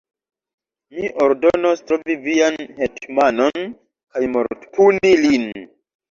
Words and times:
Mi 0.93 1.09
ordonos 1.25 1.83
trovi 1.91 2.15
vian 2.23 2.57
hetmanon 2.79 3.59
kaj 4.15 4.23
mortpuni 4.37 5.13
lin! 5.27 5.47